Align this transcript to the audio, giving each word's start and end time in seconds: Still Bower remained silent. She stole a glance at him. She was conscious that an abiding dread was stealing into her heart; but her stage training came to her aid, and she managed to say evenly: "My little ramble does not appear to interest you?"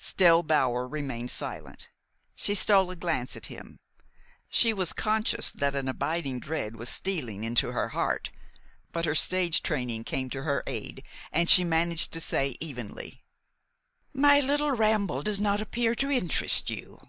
Still 0.00 0.44
Bower 0.44 0.86
remained 0.86 1.32
silent. 1.32 1.88
She 2.36 2.54
stole 2.54 2.88
a 2.92 2.94
glance 2.94 3.34
at 3.36 3.46
him. 3.46 3.80
She 4.48 4.72
was 4.72 4.92
conscious 4.92 5.50
that 5.50 5.74
an 5.74 5.88
abiding 5.88 6.38
dread 6.38 6.76
was 6.76 6.88
stealing 6.88 7.42
into 7.42 7.72
her 7.72 7.88
heart; 7.88 8.30
but 8.92 9.06
her 9.06 9.16
stage 9.16 9.60
training 9.60 10.04
came 10.04 10.30
to 10.30 10.44
her 10.44 10.62
aid, 10.68 11.04
and 11.32 11.50
she 11.50 11.64
managed 11.64 12.12
to 12.12 12.20
say 12.20 12.54
evenly: 12.60 13.24
"My 14.14 14.38
little 14.38 14.70
ramble 14.70 15.24
does 15.24 15.40
not 15.40 15.60
appear 15.60 15.96
to 15.96 16.12
interest 16.12 16.70
you?" 16.70 17.00